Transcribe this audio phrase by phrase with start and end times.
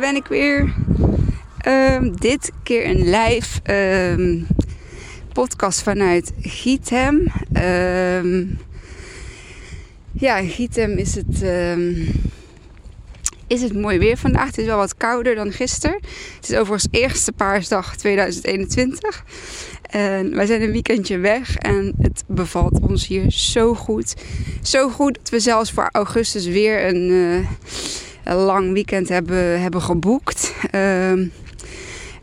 [0.00, 0.74] daar ben ik weer.
[1.58, 4.42] Ehm, dit keer een live ehm,
[5.32, 7.26] podcast vanuit Giethem.
[7.52, 8.44] Ehm,
[10.12, 11.42] ja, in Giethem is het,
[13.46, 14.46] is het mooi weer vandaag.
[14.46, 16.00] Het is wel wat kouder dan gisteren.
[16.36, 19.24] Het is overigens eerste paarsdag 2021.
[19.82, 24.14] En wij zijn een weekendje weg en het bevalt ons hier zo goed.
[24.62, 27.10] Zo goed dat we zelfs voor augustus weer een...
[27.10, 27.48] Uh,
[28.26, 30.54] een lang weekend hebben, hebben geboekt.
[30.70, 31.26] Ehm,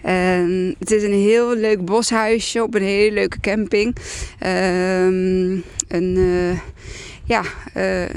[0.01, 3.95] en het is een heel leuk boshuisje op een hele leuke camping.
[4.39, 6.59] Ehm, een, uh,
[7.23, 7.41] ja,
[7.77, 8.09] uh,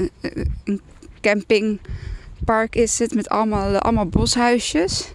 [0.63, 0.81] een
[2.37, 5.11] campingpark is het met allemaal, allemaal boshuisjes.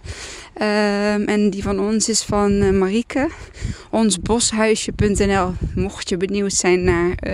[0.57, 3.29] Um, en die van ons is van uh, Marieke.
[3.89, 5.53] Onsboshuisje.nl.
[5.75, 7.33] Mocht je benieuwd zijn naar uh,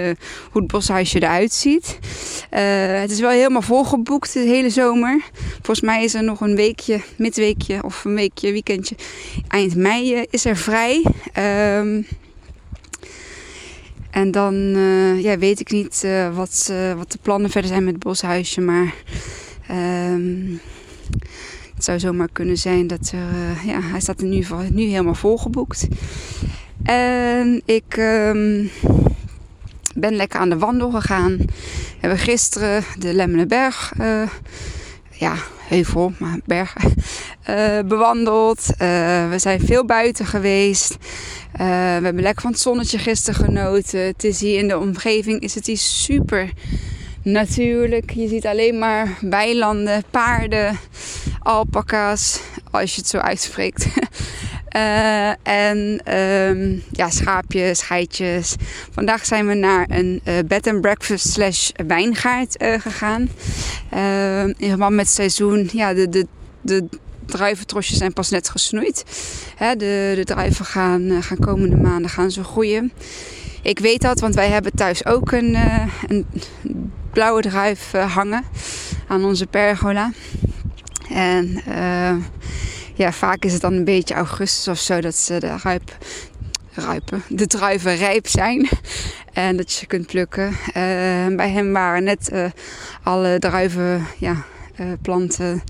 [0.51, 1.99] hoe het boshuisje eruit ziet.
[2.49, 5.21] Het is wel helemaal volgeboekt de hele zomer.
[5.51, 8.95] Volgens mij is er nog een weekje, midweekje of een weekje, weekendje.
[9.47, 11.05] Eind mei is er vrij.
[11.77, 12.07] Um,
[14.11, 14.55] en dan
[15.21, 18.61] ja, weet ik niet wat, wat de plannen verder zijn met het boshuisje.
[18.61, 18.93] Maar
[19.71, 20.59] um,
[21.75, 25.15] het zou zomaar kunnen zijn dat uh, ja, hij staat in ieder geval nu helemaal
[25.15, 25.87] volgeboekt.
[26.83, 28.69] En ik um,
[29.95, 31.37] ben lekker aan de wandel gegaan.
[31.37, 34.29] We hebben gisteren de Lemmenberg, uh,
[35.11, 35.35] ja,
[35.67, 36.75] heuvel, maar berg,
[37.49, 38.65] uh, bewandeld.
[39.29, 40.97] we zijn veel buiten geweest.
[41.51, 41.63] we
[42.03, 43.99] hebben lekker van het zonnetje gisteren genoten.
[43.99, 46.49] Het is hier in de omgeving, is het hier super
[47.23, 48.11] natuurlijk.
[48.11, 50.79] Je ziet alleen maar weilanden, paarden,
[51.39, 52.39] alpaca's,
[52.71, 53.87] als je het zo uitspreekt.
[54.75, 55.29] uh,
[55.67, 58.55] en um, ja, schaapjes, geitjes.
[58.91, 63.29] Vandaag zijn we naar een uh, bed and breakfast slash wijngaard uh, gegaan.
[64.57, 66.27] in verband met het seizoen, ja, de, de,
[66.61, 66.87] de
[67.25, 69.03] druiventrosjes zijn pas net gesnoeid.
[69.55, 72.91] Hè, de, de druiven gaan, gaan komende maanden gaan ze groeien.
[73.61, 75.57] Ik weet dat, want wij hebben thuis ook een,
[76.07, 76.25] een
[77.19, 78.43] blauwe druif hangen
[79.07, 80.11] aan onze pergola.
[81.09, 82.15] En uh,
[82.93, 85.97] ja, vaak is het dan een beetje augustus of zo dat ze de ruip,
[86.73, 88.67] ruipen, de druiven rijp zijn.
[89.33, 90.47] En dat je ze kunt plukken.
[90.49, 92.31] Uh, bij hem waren net
[93.03, 94.45] alle druiven, ja,
[95.01, 95.63] planten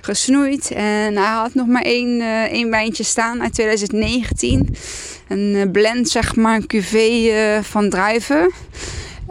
[0.00, 0.70] gesnoeid.
[0.70, 2.20] En hij had nog maar één,
[2.50, 4.76] één wijntje staan uit 2019.
[5.28, 8.52] Een blend, zeg maar, een cuvée van druiven.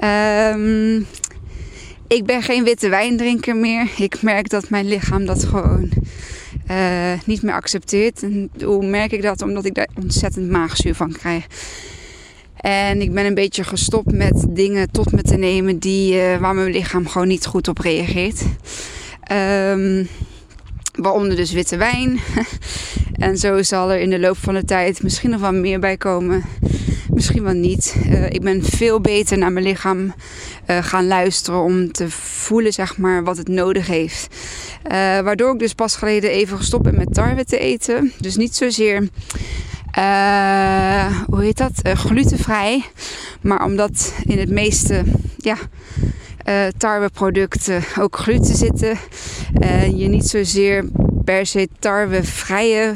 [0.04, 1.08] Um,
[2.12, 3.90] ik ben geen witte wijndrinker meer.
[3.98, 5.90] Ik merk dat mijn lichaam dat gewoon
[6.72, 8.24] uh, niet meer accepteert.
[8.24, 9.42] En hoe merk ik dat?
[9.42, 11.46] Omdat ik daar ontzettend maagzuur van krijg.
[12.56, 16.56] En ik ben een beetje gestopt met dingen tot me te nemen die, uh, waar
[16.56, 18.42] mijn lichaam gewoon niet goed op reageert.
[19.32, 20.08] Um,
[20.92, 22.20] waaronder dus witte wijn.
[23.26, 25.98] en zo zal er in de loop van de tijd misschien nog wel meer bij
[25.98, 26.44] komen
[27.22, 27.96] misschien wel niet.
[28.06, 30.14] Uh, ik ben veel beter naar mijn lichaam
[30.68, 34.28] uh, gaan luisteren om te voelen zeg maar, wat het nodig heeft.
[34.84, 38.12] Uh, waardoor ik dus pas geleden even gestopt ben met tarwe te eten.
[38.20, 39.10] Dus niet zozeer,
[41.26, 42.84] hoe heet dat, glutenvrij.
[43.42, 45.04] Maar omdat in het meeste
[45.38, 45.58] ja,
[46.78, 48.98] tarweproducten ook gluten zitten.
[49.96, 50.86] je niet zozeer
[51.24, 52.94] per se tarwevrije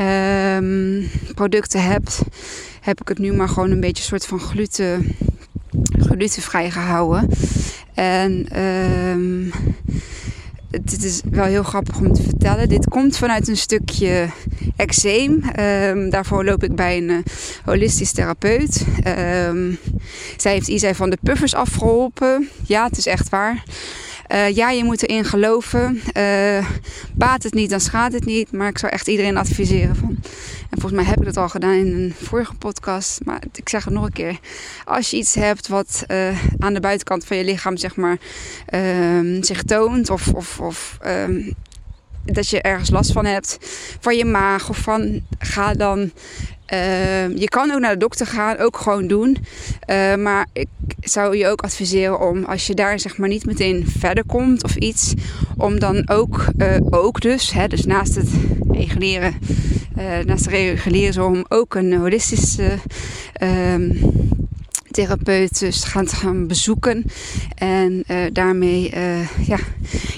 [0.00, 2.22] um, producten hebt
[2.88, 5.16] heb ik het nu maar gewoon een beetje soort van gluten,
[5.98, 7.28] glutenvrij gehouden.
[7.94, 9.52] En um,
[10.70, 12.68] het, is wel heel grappig om te vertellen.
[12.68, 14.28] Dit komt vanuit een stukje
[14.76, 15.42] eczeem.
[15.60, 17.18] Um, daarvoor loop ik bij een uh,
[17.64, 18.84] holistisch therapeut.
[19.46, 19.78] Um,
[20.36, 22.48] zij heeft Isai van de puffers afgeholpen.
[22.66, 23.62] Ja, het is echt waar.
[24.32, 26.00] Uh, ja, je moet erin geloven.
[26.16, 26.66] Uh,
[27.14, 28.52] baat het niet, dan schaadt het niet.
[28.52, 30.18] Maar ik zou echt iedereen adviseren van.
[30.70, 33.20] En volgens mij heb ik dat al gedaan in een vorige podcast.
[33.24, 34.38] Maar ik zeg het nog een keer.
[34.84, 38.18] Als je iets hebt wat uh, aan de buitenkant van je lichaam zeg maar
[38.66, 40.10] ehm, zich toont.
[40.10, 41.54] Of, of, of um,
[42.24, 43.58] dat je ergens last van hebt.
[44.00, 45.20] Van je maag of van.
[45.38, 46.12] Ga dan
[46.72, 49.36] Uh, je kan ook naar de dokter gaan, ook gewoon doen.
[49.90, 50.68] Uh, maar ik
[51.00, 54.76] zou je ook adviseren om, als je daar zeg maar niet meteen verder komt of
[54.76, 55.14] iets,
[55.56, 58.28] om dan ook, uh, ook dus, hè, dus naast het
[58.70, 59.34] reguleren,
[60.24, 62.78] naast het reguleren, om ook een holistische
[63.32, 63.90] ehm,
[64.90, 67.04] therapeut dus gaan, gaan bezoeken.
[67.54, 69.58] En uh, daarmee uh, ja,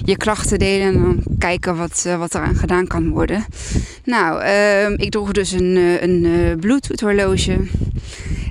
[0.05, 3.45] je klachten delen en kijken wat, uh, wat eraan gedaan kan worden.
[4.05, 7.57] Nou, ehm, ik droeg dus een, een Bluetooth horloge.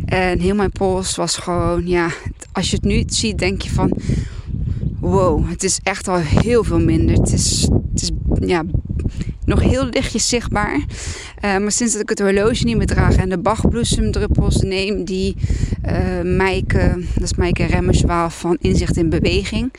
[0.06, 2.10] En heel mijn pols was gewoon, ja,
[2.52, 3.98] als je het nu ziet, denk je van
[5.00, 7.16] wow, het is echt al heel veel minder.
[7.16, 8.10] Het is, het is
[8.40, 8.64] ja,
[9.50, 10.76] nog heel lichtjes zichtbaar.
[10.76, 15.36] Uh, maar sinds dat ik het horloge niet meer draag en de Bachbloesemdruppels neem, die
[15.86, 19.74] uh, Maaike, dat is Maaike Remmerswaal van Inzicht in Beweging.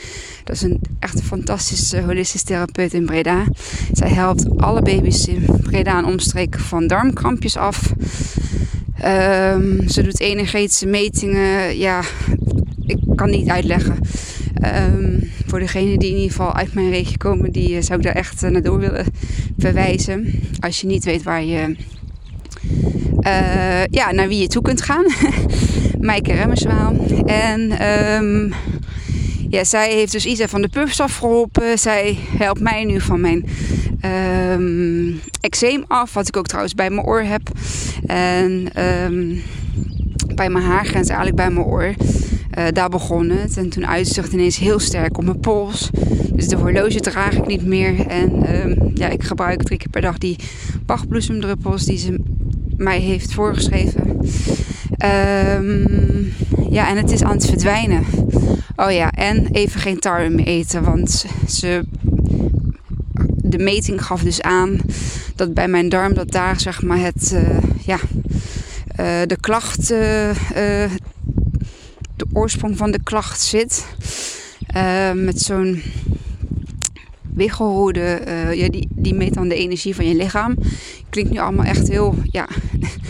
[0.45, 3.45] Dat is een echt fantastische holistische therapeut in Breda.
[3.93, 7.93] Zij helpt alle baby's in Breda en omstreken van darmkrampjes af.
[9.05, 11.79] Um, ze doet energetische metingen.
[11.79, 12.03] Ja,
[12.91, 13.99] ik kan niet uitleggen.
[14.95, 18.05] Um, voor degenen die in ieder geval uit mijn regio komen, die uh, zou ik
[18.05, 19.07] daar echt uh, naar door willen
[19.59, 20.41] verwijzen.
[20.61, 21.77] Als je niet weet waar je,
[23.21, 25.05] uh, ja, naar wie je toe kunt gaan.
[26.07, 26.95] Maaike Remmerswaal.
[27.27, 27.89] En
[28.23, 28.53] um,
[29.49, 31.79] ja, zij heeft dus Isa van de Puffs afgeholpen.
[31.79, 33.47] Zij helpt mij nu van mijn
[34.53, 36.15] um, eczeem af.
[36.15, 37.43] Wat ik ook trouwens bij mijn oor heb.
[38.07, 38.69] En
[40.35, 41.95] bij mijn haargrens eigenlijk bij mijn oor.
[42.61, 43.57] Uh, daar begon het.
[43.57, 45.91] En toen uitzicht ineens heel sterk op mijn pols.
[46.33, 48.07] Dus de horloge draag ik niet meer.
[48.07, 50.37] En um, ja, ik gebruik drie keer per dag die
[50.87, 52.21] Bachbloesemdruppels die ze
[52.77, 54.19] mij heeft voorgeschreven.
[55.59, 56.33] Um,
[56.71, 58.05] ja, en het is aan het verdwijnen.
[58.77, 60.83] Oh ja, en even geen tarwe meer eten.
[60.83, 61.85] Want ze,
[63.37, 64.81] de meting gaf dus aan
[65.37, 67.99] dat bij mijn darm dat daar zeg maar het, uh, ja,
[69.01, 69.95] uh, de klacht,
[72.21, 73.87] de oorsprong van de klacht zit.
[75.15, 75.83] met zo'n
[77.35, 78.21] wiggelroede,
[78.55, 80.57] ja, die, die meet dan de energie van je lichaam.
[81.11, 82.49] Klinkt nu allemaal echt heel, ja,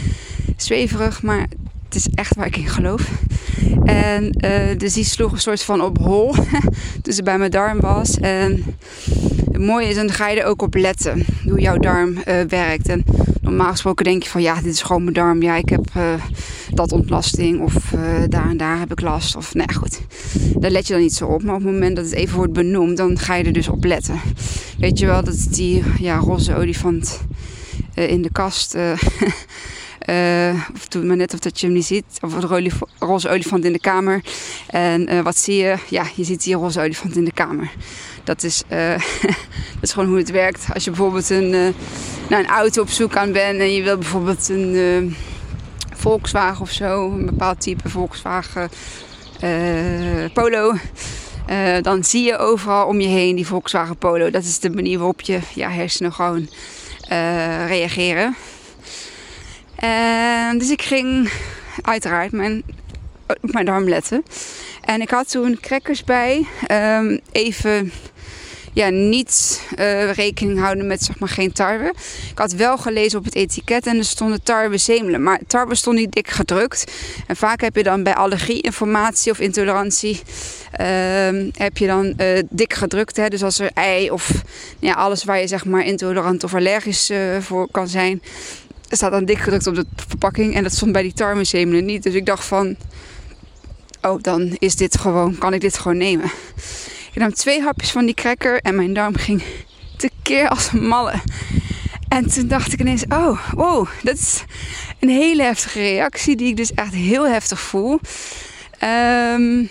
[0.56, 1.46] zweverig, maar
[1.84, 3.10] het is echt waar ik in geloof.
[3.84, 6.34] En uh, dus die sloeg een soort van op hol.
[7.02, 8.18] toen ze bij mijn darm was.
[8.18, 8.64] En
[9.52, 11.24] het mooie is, dan ga je er ook op letten.
[11.44, 12.14] Hoe jouw darm
[12.48, 12.88] werkt.
[12.88, 13.04] En
[13.50, 15.42] normaal gesproken denk je van ja, dit is gewoon mijn darm.
[15.42, 16.14] Ja, ik heb uh,
[16.70, 17.60] dat ontlasting.
[17.60, 17.74] Of
[18.28, 19.36] daar en daar heb ik last.
[19.36, 20.00] Of nou ja, goed.
[20.54, 21.42] Daar let je dan niet zo op.
[21.42, 23.84] Maar op het moment dat het even wordt benoemd, dan ga je er dus op
[23.84, 24.20] letten.
[24.78, 27.20] Weet je wel, dat die ja, roze olifant
[27.94, 28.76] in de kast.
[30.08, 32.04] Uh, of doe maar net of dat je hem niet ziet.
[32.20, 34.24] Of een roze olifant in de kamer.
[34.66, 35.76] En uh, wat zie je?
[35.88, 37.70] Ja, je ziet die roze olifant in de kamer.
[38.24, 38.90] Dat is, uh,
[39.74, 40.64] dat is gewoon hoe het werkt.
[40.74, 41.50] Als je bijvoorbeeld een,
[42.28, 45.16] naar een auto op zoek aan bent en je wil bijvoorbeeld een
[45.94, 48.70] Volkswagen of zo, een bepaald type Volkswagen
[50.32, 50.74] Polo.
[51.82, 54.30] dan zie je overal om je heen die Volkswagen Polo.
[54.30, 56.48] Dat is de manier waarop je ja, hersenen gewoon
[57.66, 58.36] reageren.
[60.58, 61.30] Dus ik ging
[61.82, 62.62] uiteraard mijn,
[63.26, 64.24] op mijn darm letten.
[64.80, 66.46] En ik had toen crackers bij.
[66.70, 67.92] Um, even
[68.72, 71.94] ja, niet uh, rekening houden met zeg maar geen tarwe.
[72.30, 75.22] Ik had wel gelezen op het etiket en er stonden tarwe zemelen.
[75.22, 76.92] Maar tarwe stond niet dik gedrukt.
[77.26, 80.20] En vaak heb je dan bij allergie-informatie of intolerantie...
[80.80, 80.86] Uh,
[81.52, 83.16] heb je dan uh, dik gedrukt.
[83.16, 83.28] Hè?
[83.28, 84.30] Dus als er ei of
[84.78, 88.22] ja, alles waar je zeg maar intolerant of allergisch uh, voor kan zijn
[88.90, 90.54] er staat dan dik gedrukt op de verpakking.
[90.54, 92.02] En dat stond bij die tarwezemelen niet.
[92.02, 92.76] Dus ik dacht van,
[94.02, 96.30] oh dan is dit gewoon, kan ik dit gewoon nemen.
[97.12, 99.42] Ik nam twee hapjes van die cracker en mijn darm ging
[99.96, 101.12] tekeer als een malle.
[102.08, 104.44] En toen dacht ik ineens, oh, wow, dat is
[105.00, 108.00] een hele heftige reactie die ik dus echt heel heftig voel.
[109.34, 109.68] Um,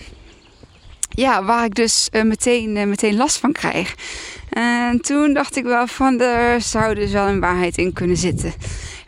[1.10, 3.96] ja, waar ik dus uh, meteen, uh, meteen last van krijg.
[4.50, 8.54] En toen dacht ik wel van, er zou dus wel een waarheid in kunnen zitten.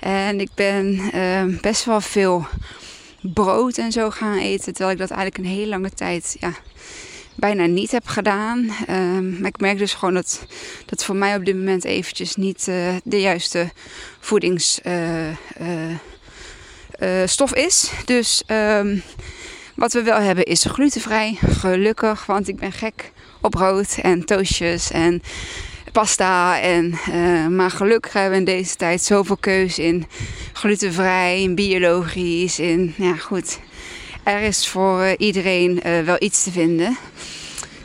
[0.02, 2.48] En ik ben uh, best wel veel
[3.22, 4.74] brood en zo gaan eten.
[4.74, 6.54] Terwijl ik dat eigenlijk een hele lange tijd ja,
[7.36, 8.58] bijna niet heb gedaan.
[8.90, 10.46] Um, maar ik merk dus gewoon dat
[10.86, 13.72] dat voor mij op dit moment eventjes niet uh, de juiste
[14.20, 14.86] voedingsstof
[17.56, 17.92] uh, is.
[18.06, 19.04] Dus um,
[19.76, 21.38] wat we wel hebben is glutenvrij.
[21.42, 25.22] Gelukkig, want ik ben gek op brood en toastjes en
[25.92, 26.60] pasta.
[26.60, 30.08] En, uh, maar gelukkig hebben we in deze tijd zoveel keuze in
[30.54, 32.60] glutenvrij, in biologisch.
[32.60, 33.60] In, ja, goed.
[34.24, 36.98] Er is voor uh, iedereen uh, wel iets te vinden.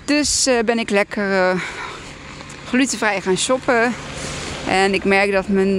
[0.04, 1.62] Dus ben ik lekker
[2.68, 3.94] glutenvrij gaan shoppen.
[4.68, 5.76] En ik merk dat mijn,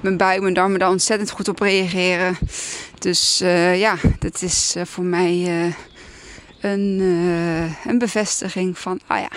[0.00, 2.38] mijn buik, mijn darmen daar ontzettend goed op reageren.
[2.98, 3.38] Dus
[3.74, 5.50] ja, dat is voor mij
[6.60, 7.00] een,
[7.86, 9.30] een bevestiging van, ah ja,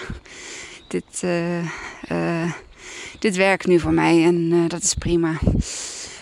[0.87, 1.59] dit, uh,
[2.11, 2.51] uh,
[3.19, 5.37] dit werkt nu voor mij en uh, dat is prima.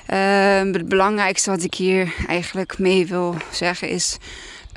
[0.05, 4.17] Ehm, het belangrijkste wat ik hier eigenlijk mee wil zeggen is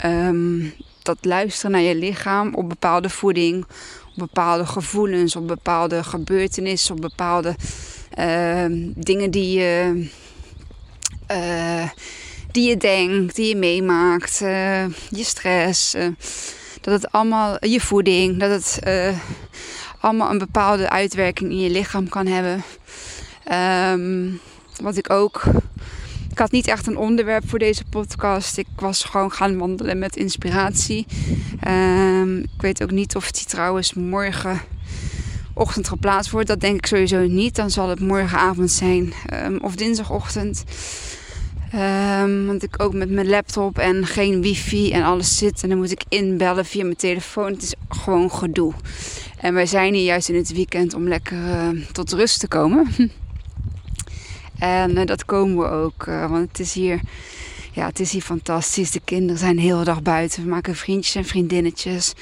[0.05, 3.65] um, dat luisteren naar je lichaam op bepaalde voeding,
[4.07, 7.55] op bepaalde gevoelens, op bepaalde gebeurtenissen, op bepaalde
[8.11, 10.07] ehm, dingen die je,
[12.51, 15.97] die je denkt, die je meemaakt, je stress
[16.81, 18.81] dat het allemaal je voeding, dat het
[20.01, 22.63] allemaal een bepaalde uitwerking in je lichaam kan hebben.
[23.45, 24.31] Ehm,
[24.81, 25.43] wat ik ook.
[26.31, 28.59] Ik had niet echt een onderwerp voor deze podcast.
[28.59, 31.07] Ik was gewoon gaan wandelen met inspiratie.
[31.61, 34.61] Ehm, ik weet ook niet of die trouwens morgen
[35.55, 36.49] ochtend geplaatst wordt.
[36.49, 37.57] Dat denk ik sowieso niet.
[37.57, 39.13] Dan zal het morgenavond zijn
[39.45, 40.65] um, of dinsdagochtend.
[41.75, 45.63] Um, want ik ook met mijn laptop en geen wifi en alles zit.
[45.63, 47.53] En dan moet ik inbellen via mijn telefoon.
[47.53, 48.73] Het is gewoon gedoe.
[49.39, 52.87] En wij zijn hier juist in het weekend om lekker uh, tot rust te komen.
[54.59, 56.07] en uh, dat komen we ook.
[56.07, 57.01] Uh, want het is hier
[57.79, 58.91] ja, het is hier fantastisch.
[58.91, 60.43] De kinderen zijn de hele dag buiten.
[60.43, 62.15] We maken vriendjes en vriendinnetjes.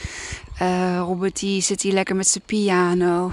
[0.62, 3.32] Uh, Robert die zit hier lekker met zijn piano.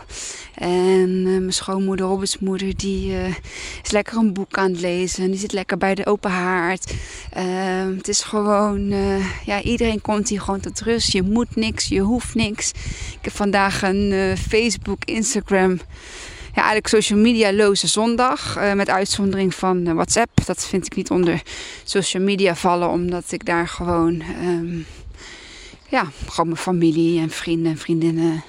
[0.55, 3.27] En uh, mijn schoonmoeder, Roberts moeder, die uh,
[3.83, 5.31] is lekker een boek aan het lezen.
[5.31, 6.93] Die zit lekker bij de open haard.
[7.29, 8.93] Ehm, het is gewoon,
[9.45, 11.11] ja, iedereen komt hier gewoon tot rust.
[11.11, 12.69] Je moet niks, je hoeft niks.
[13.19, 15.79] Ik heb vandaag een Facebook, Instagram
[16.55, 18.59] ja, eigenlijk social media loze zondag.
[18.75, 20.45] Met uitzondering van WhatsApp.
[20.45, 21.41] Dat vind ik niet onder
[21.83, 22.89] social media vallen.
[22.89, 24.85] Omdat ik daar gewoon, um,
[25.93, 28.43] ja, gewoon mijn familie en vrienden en vriendinnen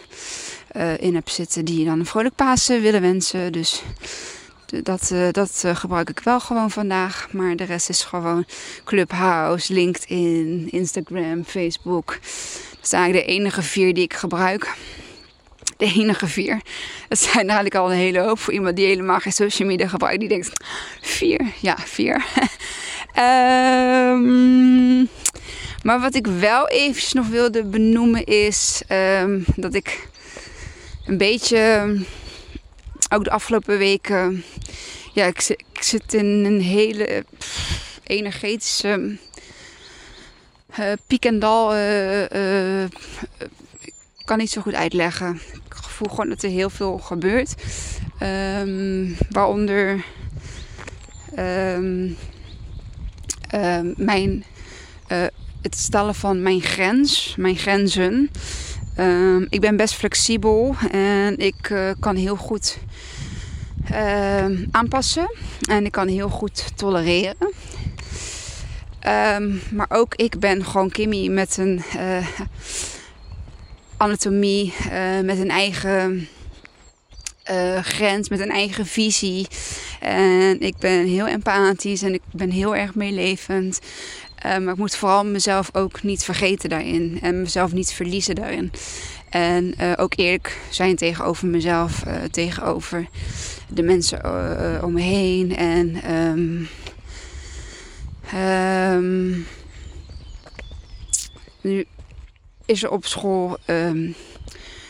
[0.76, 1.64] uh, in heb zitten.
[1.64, 3.52] Die dan een vrolijk Pasen willen wensen.
[3.52, 3.82] Dus
[4.82, 7.28] dat, dat gebruik ik wel gewoon vandaag.
[7.32, 8.44] Maar de rest is gewoon
[8.84, 12.18] Clubhouse, LinkedIn, Instagram, Facebook.
[12.80, 14.74] Dat zijn eigenlijk de enige vier die ik gebruik
[15.76, 16.60] de enige vier.
[17.08, 20.20] Dat zijn eigenlijk al een hele hoop voor iemand die helemaal geen social media gebruikt.
[20.20, 20.50] Die denkt,
[21.00, 21.40] vier?
[21.60, 22.24] Ja, vier.
[23.18, 25.08] um,
[25.84, 30.08] maar wat ik wel eventjes nog wilde benoemen is um, dat ik
[31.06, 31.94] een beetje,
[33.08, 34.44] ook de afgelopen weken,
[35.12, 37.24] ja, ik, ik zit in een hele
[38.02, 39.18] energetische
[40.78, 41.74] uh, piek en dal.
[41.74, 42.84] Uh, uh,
[44.24, 45.40] kan niet zo goed uitleggen
[45.94, 47.54] voel gewoon dat er heel veel gebeurt.
[48.22, 50.04] Um, waaronder
[51.38, 52.04] uh,
[53.96, 54.44] mijn,
[55.64, 58.30] het stellen van mijn grens, mijn grenzen.
[59.48, 62.78] ik ben best flexibel en ik uh, kan heel goed
[64.70, 65.34] aanpassen.
[65.68, 67.52] En ik kan heel goed tolereren.
[69.70, 71.82] maar ook ik ben gewoon Kimmy met een
[73.96, 76.28] anatomie, uh, met een eigen
[77.82, 79.46] grens, met een eigen visie.
[80.00, 83.80] En ik ben heel empathisch en ik ben heel erg meelevend.
[84.46, 88.72] Uh, maar ik moet vooral mezelf ook niet vergeten daarin en mezelf niet verliezen daarin.
[89.30, 93.08] En ook eerlijk zijn tegenover mezelf, tegenover
[93.68, 94.24] de mensen
[94.84, 95.56] om me heen.
[95.56, 96.68] En um,
[98.34, 99.46] um,
[101.60, 101.86] nu
[102.64, 103.58] is er op school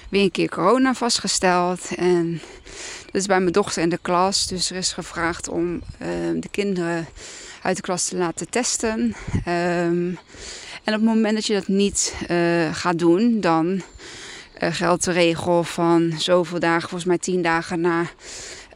[0.09, 1.95] weer een keer corona vastgesteld.
[1.97, 2.41] En
[3.05, 4.47] dat is bij mijn dochter in de klas.
[4.47, 5.83] Dus er is gevraagd om
[6.35, 7.07] de kinderen
[7.65, 9.15] uit de klas te laten testen.
[9.49, 10.19] Um,
[10.85, 15.13] en op het moment dat je dat niet uh, gaat doen, dan uh, geldt de
[15.13, 18.07] regel van zoveel dagen, volgens mij tien dagen na uh,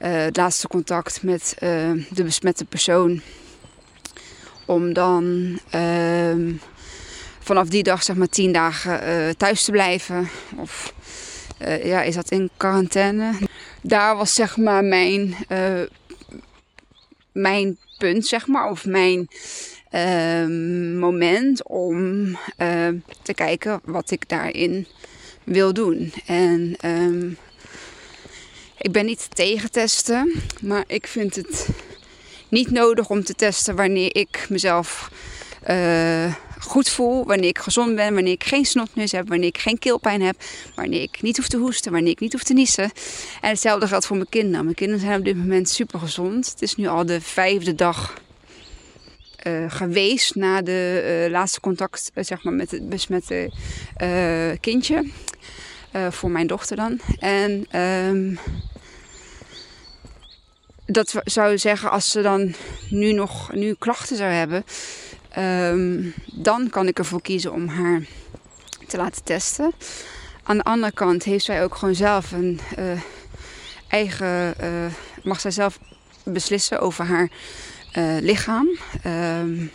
[0.01, 1.55] het laatste contact met
[2.11, 3.21] de besmette persoon.
[4.65, 5.59] Om dan
[7.41, 10.29] vanaf die dag zeg maar tien dagen thuis te blijven.
[10.57, 10.95] Of
[11.83, 13.33] ja, is dat in quarantaine.
[13.83, 15.37] Daar was zeg maar mijn,
[17.33, 18.71] mijn punt zeg maar.
[18.71, 19.29] Of mijn
[19.91, 22.37] ehm, moment om
[23.23, 24.87] te kijken wat ik daarin
[25.45, 26.13] wil doen.
[26.27, 27.37] En um,
[28.79, 30.33] ik ben niet tegen testen.
[30.61, 31.69] Maar ik vind het
[32.49, 35.11] niet nodig om te testen wanneer ik mezelf
[36.69, 40.23] goed voel, wanneer ik gezond ben, wanneer ik geen snotneus heb, wanneer ik geen keelpijn
[40.23, 40.37] heb,
[40.75, 42.91] wanneer ik niet hoef te hoesten, wanneer ik niet hoef te niezen.
[43.41, 44.65] En hetzelfde geldt voor mijn kinderen.
[44.65, 46.51] Mijn kinderen zijn op dit moment super gezond.
[46.51, 48.21] Het is nu al de vijfde dag
[49.47, 53.53] uh, geweest na de uh, laatste contact uh, zeg maar met het besmette
[54.61, 55.11] kindje.
[56.11, 57.01] voor mijn dochter dan.
[57.19, 58.39] En um,
[60.87, 62.55] dat zou zeggen als ze dan
[62.91, 64.65] nu nog nu klachten zou hebben
[65.39, 68.03] Um, dan kan ik ervoor kiezen om haar
[68.87, 69.73] te laten testen.
[70.43, 73.01] Aan de andere kant heeft zij ook gewoon zelf een uh,
[73.89, 74.55] eigen.
[74.63, 74.93] Uh,
[75.23, 75.79] mag zij zelf
[76.25, 77.31] beslissen over haar
[77.99, 78.69] uh, lichaam.
[79.07, 79.71] Um,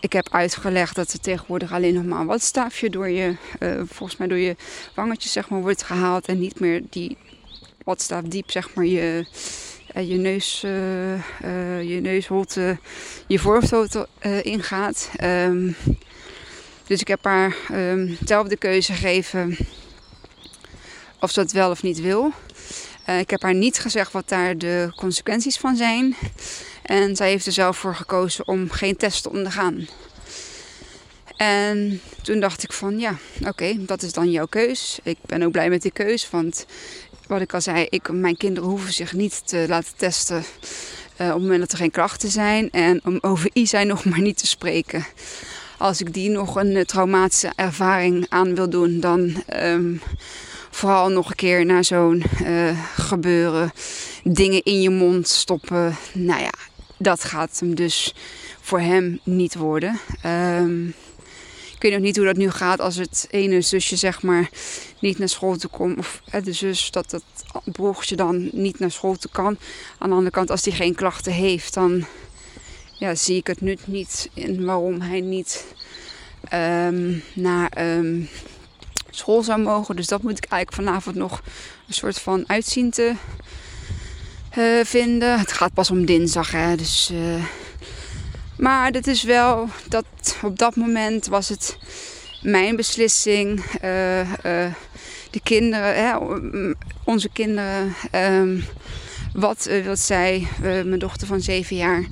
[0.00, 3.34] ik heb uitgelegd dat er tegenwoordig alleen nog maar een watstaafje door je,
[3.86, 4.56] volgens mij door je
[4.94, 6.26] wangetjes zeg maar, wordt gehaald.
[6.26, 7.16] En niet meer die
[7.84, 9.26] watstaaf diep zeg maar je
[9.94, 12.78] je neus, uh, uh, je neusholte,
[13.26, 14.08] je voorhoofdholte
[14.42, 15.10] ingaat.
[15.22, 15.76] Um,
[16.86, 19.56] dus ik heb haar um, dezelfde keuze gegeven
[21.20, 22.32] of ze dat wel of niet wil.
[23.18, 26.16] Ik heb haar niet gezegd wat daar de consequenties van zijn.
[26.82, 29.88] En zij heeft er zelf voor gekozen om geen test te ondergaan.
[31.36, 34.98] En toen dacht ik van ja, oké, dat is dan jouw keus.
[35.02, 36.66] Ik ben ook blij met die keus, want
[37.28, 41.32] wat ik al zei, ik, mijn kinderen hoeven zich niet te laten testen uh, op
[41.32, 42.70] het moment dat er geen klachten zijn.
[42.70, 45.06] En om over Isa nog maar niet te spreken.
[45.78, 50.00] Als ik die nog een uh, traumatische ervaring aan wil doen, dan um,
[50.70, 53.72] vooral nog een keer naar zo'n uh, gebeuren.
[54.24, 55.96] Dingen in je mond stoppen.
[56.12, 56.52] Nou ja,
[56.96, 58.14] dat gaat hem dus
[58.60, 60.00] voor hem niet worden.
[60.26, 60.94] Um,
[61.78, 64.50] ik weet nog niet hoe dat nu gaat als het ene zusje zeg maar
[65.00, 65.98] niet naar school te komt.
[65.98, 67.22] Of de zus dat het
[67.64, 69.58] broertje dan niet naar school te kan.
[69.98, 72.04] Aan de andere kant als hij geen klachten heeft dan
[72.92, 75.64] ja, zie ik het nut niet in waarom hij niet
[76.52, 78.28] um, naar um,
[79.10, 79.96] school zou mogen.
[79.96, 81.42] Dus dat moet ik eigenlijk vanavond nog
[81.88, 83.14] een soort van uitzien te
[84.58, 85.38] uh, vinden.
[85.38, 87.10] Het gaat pas om dinsdag hè, dus...
[87.12, 87.44] Uh,
[88.58, 90.04] maar het is wel dat
[90.42, 91.78] op dat moment was het
[92.42, 93.64] mijn beslissing.
[93.84, 94.74] Uh, uh,
[95.30, 96.16] de kinderen, hè,
[97.04, 97.94] onze kinderen.
[98.12, 98.64] Um,
[99.32, 102.04] wat, uh, wat zij, mijn dochter van zeven jaar.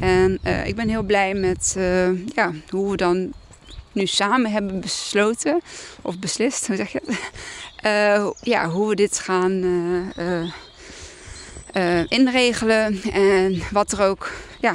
[0.00, 1.76] En ik ben heel blij met
[2.34, 3.32] ja, hoe we dan
[3.92, 5.60] nu samen hebben besloten.
[6.02, 7.18] Of beslist, hoe zeg je het?
[8.42, 9.52] ja, hoe we dit gaan
[12.08, 13.02] inregelen.
[13.12, 14.30] En wat er ook
[14.60, 14.74] ja,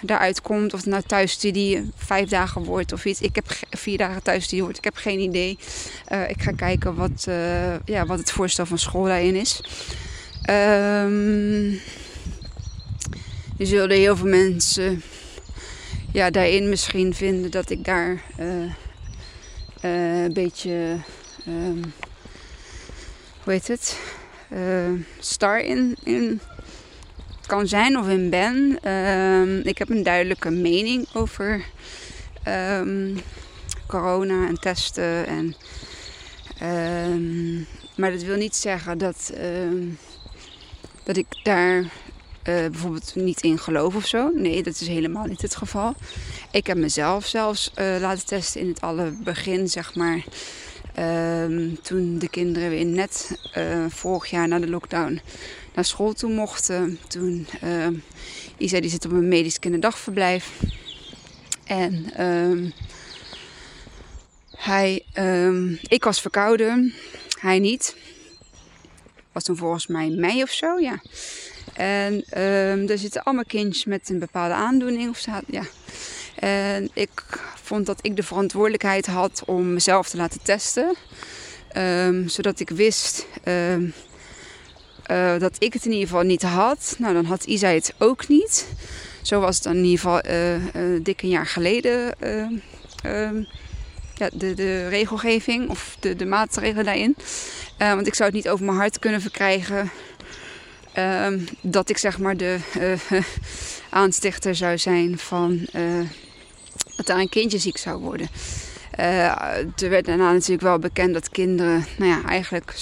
[0.00, 0.74] daaruit komt.
[0.74, 3.20] Of het nou thuisstudie vijf dagen wordt of iets.
[3.20, 4.78] Ik heb vier dagen thuisstudie wordt.
[4.78, 5.58] Ik heb geen idee.
[6.12, 9.60] Uh, ik ga kijken wat, uh, ja, wat het voorstel van school daarin is.
[10.50, 11.80] Um,
[13.58, 15.02] er zullen heel veel mensen
[16.12, 18.22] ja, daarin misschien vinden dat ik daar
[19.80, 20.96] een beetje...
[21.48, 21.92] Um,
[23.42, 23.98] hoe heet het?
[25.18, 26.40] star in, in
[27.46, 28.78] kan zijn of in ben.
[28.92, 31.64] Um, ik heb een duidelijke mening over
[32.48, 33.20] um,
[33.86, 35.26] corona en testen.
[35.26, 35.54] En,
[37.12, 39.32] um, maar dat wil niet zeggen dat,
[41.04, 41.90] dat ik daar uh,
[42.44, 44.30] bijvoorbeeld niet in geloof of zo.
[44.34, 45.94] Nee, dat is helemaal niet het geval.
[46.50, 50.24] Ik heb mezelf zelfs uh, laten testen in het alle begin, zeg maar.
[50.98, 55.20] Um, toen de kinderen weer net uh, vorig jaar na de lockdown
[55.74, 56.98] naar school toe mochten.
[57.08, 57.86] Toen uh,
[58.56, 60.60] Isa die zit op een medisch kinderdagverblijf.
[61.64, 62.72] En um,
[64.56, 66.94] hij, um, ik was verkouden,
[67.38, 67.96] hij niet.
[69.32, 71.02] Was toen volgens mij mei of zo, ja.
[71.72, 75.10] En um, er zitten allemaal kindjes met een bepaalde aandoening.
[75.10, 75.62] Of zo, ja.
[76.38, 77.10] En ik
[77.62, 80.94] vond dat ik de verantwoordelijkheid had om mezelf te laten testen.
[81.76, 83.92] Um, zodat ik wist um,
[85.10, 86.94] uh, dat ik het in ieder geval niet had.
[86.98, 88.66] Nou, dan had Isa het ook niet.
[89.22, 92.14] Zo was het in ieder geval uh, uh, dik een jaar geleden.
[94.14, 97.16] ja, de, de regelgeving of de, de maatregelen daarin.
[97.78, 99.90] want ik zou het niet over mijn hart kunnen verkrijgen.
[100.92, 102.58] Ehm, dat ik zeg maar de
[103.90, 105.66] aanstichter zou zijn van
[106.96, 108.28] dat daar een kindje ziek zou worden.
[108.98, 112.74] Uh, er werd daarna natuurlijk wel bekend dat kinderen, nou ja, eigenlijk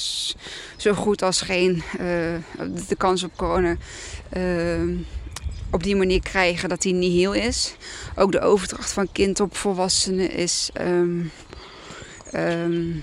[0.76, 2.00] zo goed als geen uh,
[2.88, 3.76] de kans op corona
[4.36, 4.98] uh,
[5.70, 7.74] op die manier krijgen dat die niet heel is.
[8.16, 11.30] Ook de overdracht van kind op volwassenen is um,
[12.34, 13.02] um,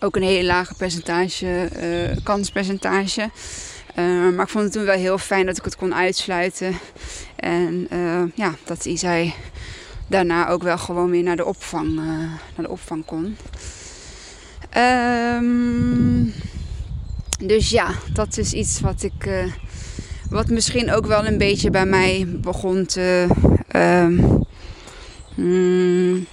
[0.00, 1.68] ook een hele lage percentage,
[2.22, 3.30] kanspercentage.
[4.34, 6.78] maar ik vond het toen wel heel fijn dat ik het kon uitsluiten.
[7.42, 7.88] En
[8.34, 9.34] ja, dat zei
[10.06, 13.36] daarna ook wel gewoon weer naar de opvang, uh, naar de opvang kon.
[14.76, 16.32] Um,
[17.38, 19.26] dus ja, dat is iets wat ik.
[19.26, 19.52] Uh,
[20.30, 23.26] wat misschien ook wel een beetje bij mij begon te.
[23.76, 24.44] Um,
[25.34, 26.26] mm,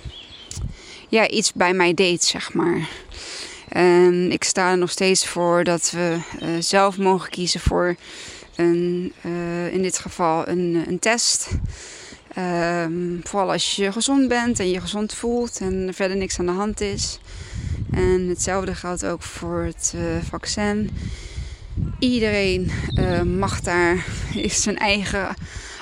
[1.09, 2.89] ja, iets bij mij deed, zeg maar.
[3.69, 6.17] En ik sta er nog steeds voor dat we
[6.59, 7.95] zelf mogen kiezen voor
[8.65, 11.49] uh, in dit geval een, een test.
[12.37, 16.45] Um, vooral als je gezond bent en je gezond voelt en er verder niks aan
[16.45, 17.19] de hand is.
[17.91, 20.89] En hetzelfde geldt ook voor het uh, vaccin.
[21.99, 24.05] Iedereen uh, mag daar
[24.63, 25.35] zijn eigen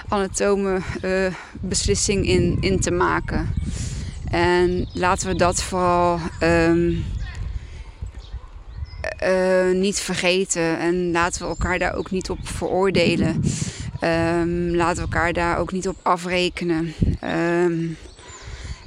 [0.07, 0.81] anatome
[1.61, 3.53] beslissing in, in te maken.
[4.29, 7.03] En laten we dat vooral um,
[9.73, 10.79] niet vergeten.
[10.79, 13.43] En laten we elkaar daar ook niet op veroordelen.
[14.03, 16.93] Um, laten we elkaar daar ook niet op afrekenen.
[17.63, 17.97] Um,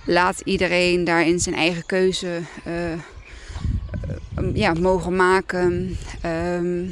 [0.05, 5.97] laat iedereen daarin zijn eigen keuze uh, ja, mogen maken.
[6.21, 6.85] Ehm,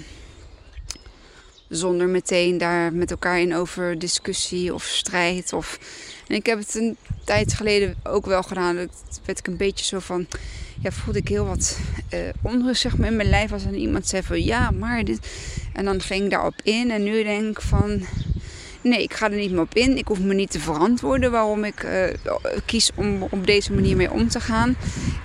[1.69, 5.53] zonder meteen daar met elkaar in over discussie of strijd.
[5.53, 5.79] Of...
[6.27, 8.77] En ik heb het een tijd geleden ook wel gedaan.
[8.77, 10.27] Dat werd ik een beetje zo van.
[10.83, 11.79] Ja, voelde ik heel wat
[12.15, 13.53] uh, onrust zeg maar, in mijn lijf.
[13.53, 15.29] Als er iemand zei van ja, maar dit.
[15.73, 16.91] En dan ging ik daarop in.
[16.91, 18.01] En nu denk ik van.
[18.81, 19.99] Nee, ik ga er niet meer op in.
[19.99, 22.05] Ik hoef me niet te verantwoorden waarom ik uh,
[22.67, 24.77] kies om op deze manier mee om te gaan.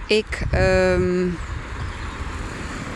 [0.08, 0.42] Ik.
[0.54, 1.38] Um,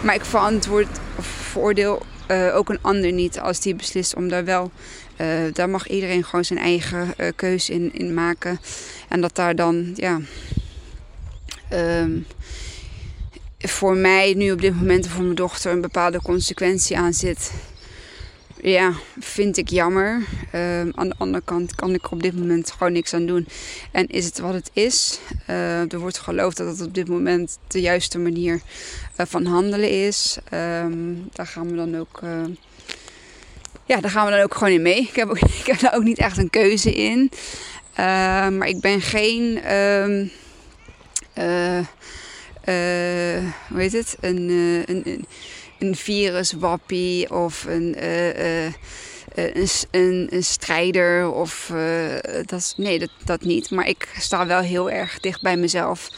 [0.04, 4.46] maar ik verantwoord of veroordeel uh, ook een ander niet als die beslist om daar
[4.46, 4.72] wel.
[5.22, 8.60] Uh, daar mag iedereen gewoon zijn eigen uh, keuze in, in maken.
[9.08, 10.20] En dat daar dan, ja.
[11.74, 12.26] Um,
[13.60, 17.52] voor mij nu op dit moment voor mijn dochter een bepaalde consequentie aan zit.
[18.68, 20.14] Ja, vind ik jammer.
[20.54, 23.48] Um, aan de andere kant kan ik er op dit moment gewoon niks aan doen.
[23.92, 25.20] En is het wat het is?
[25.50, 28.54] Uh, er wordt geloofd dat het op dit moment de juiste manier
[29.20, 30.38] uh, van handelen is.
[30.54, 32.22] Um, daar gaan we dan ook.
[32.24, 32.44] Uh,
[33.86, 35.02] ja, daar gaan we dan ook gewoon in mee.
[35.02, 37.32] Ik heb, ook, ik daar ook niet echt een keuze in.
[38.58, 39.74] maar ik ben geen.
[39.74, 40.32] Um,
[43.68, 44.18] hoe heet het?
[44.20, 44.50] Een.
[44.86, 45.26] een, een
[45.80, 48.74] een viruswappie of een, uh, uh,
[49.34, 51.32] een, een, een, strijder.
[51.32, 51.74] Of,
[52.46, 53.72] dat, nee, dat, dat niet.
[53.72, 56.10] Maar ik sta wel heel erg dicht bij mezelf.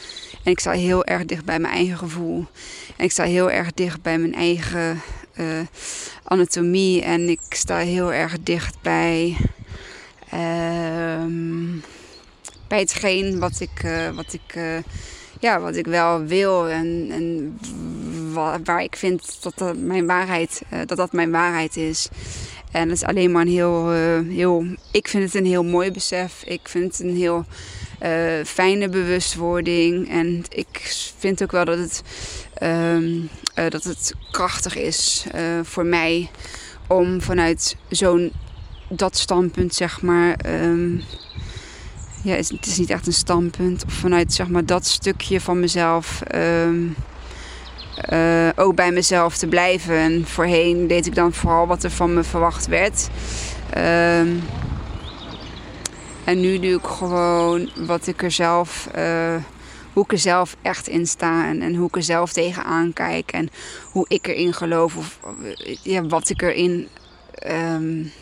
[0.44, 2.46] En ik sta heel erg dicht bij mijn eigen gevoel.
[2.96, 5.00] En ik sta heel erg dicht bij mijn eigen
[6.24, 7.02] anatomie.
[7.02, 9.36] En ik sta heel erg dicht bij,
[10.30, 11.78] ehm,
[12.68, 14.56] bij hetgeen wat ik, wat ik
[15.40, 17.58] ja, wat ik wel wil en, en
[18.32, 22.08] waar, ik vind dat dat mijn waarheid, uh, dat dat mijn waarheid is.
[22.72, 25.90] En dat is alleen maar een heel, uh, heel, ik vind het een heel mooi
[25.90, 26.42] besef.
[26.44, 27.44] Ik vind het een heel
[28.02, 30.10] uh, fijne bewustwording.
[30.10, 32.02] En ik vind ook wel dat het,
[32.62, 35.26] um, dat het krachtig is
[35.62, 36.30] voor mij
[36.86, 38.32] om vanuit zo'n
[38.88, 40.36] dat standpunt, zeg maar.
[40.46, 41.02] Um,
[42.22, 43.84] ja, het is niet echt een standpunt.
[43.84, 46.96] Of vanuit zeg maar, dat stukje van mezelf um,
[48.12, 49.94] uh, ook bij mezelf te blijven.
[49.94, 53.08] En voorheen deed ik dan vooral wat er van me verwacht werd.
[53.76, 54.42] Um,
[56.24, 59.36] en nu doe ik gewoon wat ik er zelf, uh,
[59.92, 61.46] hoe ik er zelf echt in sta.
[61.46, 63.32] En, en hoe ik er zelf tegenaan kijk.
[63.32, 63.48] En
[63.84, 64.96] hoe ik erin geloof.
[64.96, 65.18] Of
[65.82, 66.88] ja, wat ik erin.
[67.46, 68.12] Um,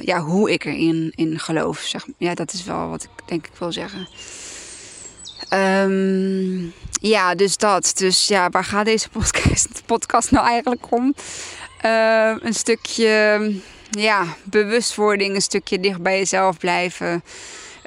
[0.00, 1.78] ja, hoe ik erin in geloof.
[1.78, 2.06] Zeg.
[2.18, 4.08] Ja, dat is wel wat ik denk ik wil zeggen.
[5.54, 7.92] Um, ja, dus dat.
[7.96, 11.14] Dus ja, waar gaat deze podcast, podcast nou eigenlijk om?
[11.84, 13.52] Uh, een stukje
[13.90, 17.24] ja, bewustwording, een stukje dicht bij jezelf blijven.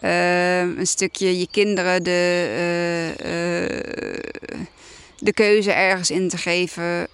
[0.04, 2.46] Uh, een stukje je kinderen de,
[3.20, 4.26] uh,
[5.18, 7.08] de keuze ergens in te geven.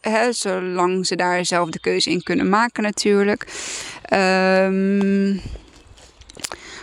[0.00, 3.46] Hè, zolang ze daar zelf de keuze in kunnen maken natuurlijk.
[4.12, 5.40] Um,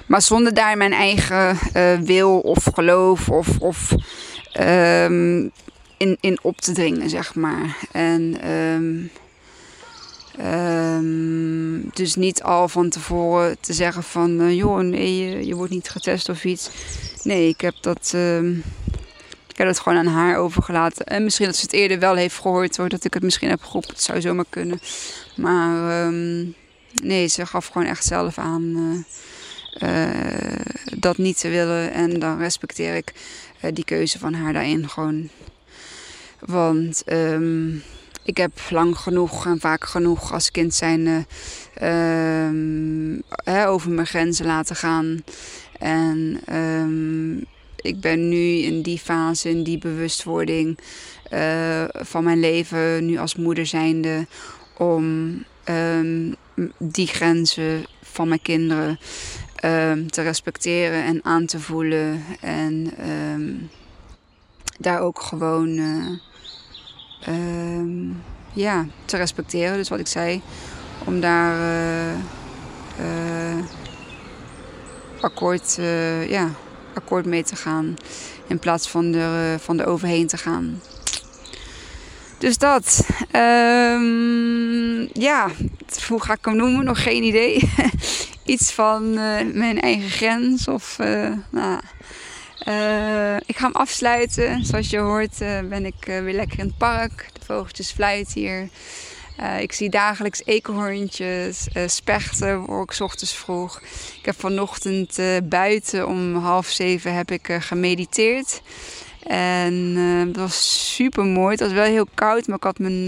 [0.09, 3.91] maar zonder daar mijn eigen uh, wil of geloof of, of
[4.59, 5.51] um,
[5.97, 7.77] in, in op te dringen, zeg maar.
[7.91, 9.11] En um,
[10.45, 14.41] um, dus niet al van tevoren te zeggen van...
[14.41, 16.69] Uh, joh, nee, je, wordt niet getest of iets.
[17.23, 18.13] Nee, ik heb dat...
[19.47, 21.05] Ik heb het gewoon aan haar overgelaten.
[21.05, 22.89] En misschien dat ze het eerder wel heeft gehoord hoor.
[22.89, 23.89] Dat ik het misschien heb geroepen.
[23.89, 24.79] Het zou zomaar kunnen.
[25.35, 26.11] Maar
[27.03, 29.03] nee, ze gaf gewoon echt zelf aan uh,
[30.97, 31.93] dat niet te willen.
[31.93, 33.13] En dan respecteer ik
[33.61, 35.29] uh, die keuze van haar daarin gewoon.
[36.39, 37.83] Want um,
[38.23, 41.25] ik heb lang genoeg en vaak genoeg als kind zijn
[43.43, 45.23] hè, over mijn grenzen laten gaan.
[45.79, 50.79] En um, ik ben nu in die fase, in die bewustwording
[51.93, 54.27] van mijn leven, nu als moeder zijnde,
[54.77, 55.45] om
[56.77, 58.99] die grenzen van mijn kinderen
[59.65, 62.23] um, te respecteren en aan te voelen.
[62.41, 63.69] En um,
[64.77, 65.69] daar ook gewoon
[67.27, 68.09] uh,
[68.53, 69.77] ja, te respecteren.
[69.77, 70.41] Dus wat ik zei,
[71.05, 71.57] om daar
[72.99, 73.63] uh,
[75.21, 75.79] akkoord,
[76.27, 76.49] ja,
[76.93, 77.95] akkoord mee te gaan.
[78.47, 80.81] In plaats van er, van er overheen te gaan.
[82.37, 83.07] Dus dat.
[85.13, 85.47] Ja,
[86.07, 86.85] hoe ga ik hem noemen?
[86.85, 87.61] Nog geen idee.
[88.49, 90.67] Iets van uh, mijn eigen grens.
[90.67, 91.79] Of, uh, nou,
[93.45, 94.65] ik ga hem afsluiten.
[94.65, 95.37] Zoals je hoort
[95.69, 97.29] ben ik weer lekker in het park.
[97.33, 98.69] De vogeltjes fluiten hier.
[99.59, 103.81] Ik zie dagelijks eekhoorntjes, spechten, hoor ik ochtends vroeg.
[104.19, 108.61] Ik heb vanochtend buiten om half zeven heb ik gemediteerd.
[109.27, 109.93] En
[110.25, 111.51] dat was super mooi.
[111.51, 113.05] Het was wel heel koud, maar ik had mijn,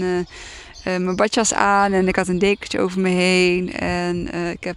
[0.84, 3.72] mijn badjas aan en ik had een dekentje over me heen.
[3.72, 4.76] En ik, heb,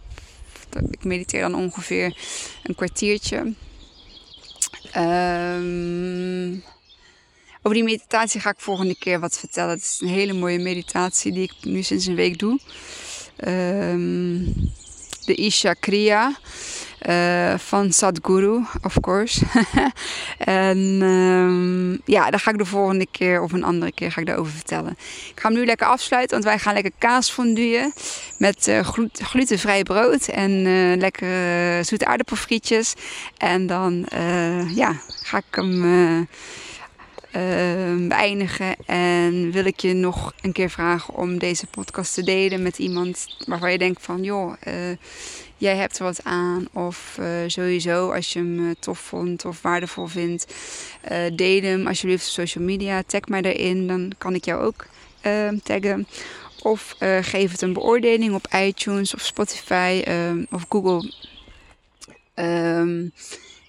[0.89, 2.17] ik mediteer dan ongeveer
[2.63, 3.53] een kwartiertje.
[4.97, 6.63] Um,
[7.61, 9.69] over die meditatie ga ik volgende keer wat vertellen.
[9.69, 12.59] Het is een hele mooie meditatie die ik nu sinds een week doe.
[13.47, 14.53] Um,
[15.25, 16.37] de Isha Kriya
[17.09, 19.45] uh, van Sadhguru, of course.
[20.37, 24.27] en um, ja, daar ga ik de volgende keer of een andere keer ga ik
[24.27, 24.97] daarover vertellen.
[25.29, 27.93] Ik ga hem nu lekker afsluiten, want wij gaan lekker kaas fonduien
[28.37, 28.79] met uh,
[29.11, 32.93] glutenvrij brood en uh, lekkere zoete aardappelfrietjes.
[33.37, 34.05] En dan
[34.73, 36.27] ja, ga ik hem
[38.07, 38.75] beëindigen.
[38.85, 43.27] En wil ik je nog een keer vragen om deze podcast te delen met iemand
[43.47, 44.73] waarvan je denkt van joh, uh,
[45.57, 46.67] jij hebt er wat aan.
[46.73, 50.53] Of uh, sowieso als je hem eh, tof vond of waardevol vindt,
[51.35, 53.03] deel hem alsjeblieft op social media.
[53.03, 54.85] Tag mij erin, dan kan ik jou ook
[55.21, 56.07] ehm, taggen.
[56.61, 61.13] Of geef het een beoordeling op iTunes of Spotify ehm, of Google.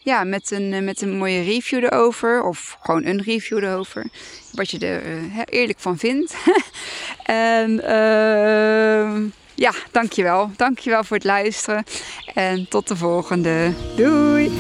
[0.07, 2.43] Ja, met een, eh, met een mooie review erover.
[2.43, 4.07] Of gewoon een review erover.
[4.53, 6.37] Wat je er uh, eerlijk van vindt.
[7.25, 10.51] en uh, ja, dankjewel.
[10.57, 11.85] Dankjewel voor het luisteren.
[12.35, 13.73] En tot de volgende.
[13.97, 14.51] Doei!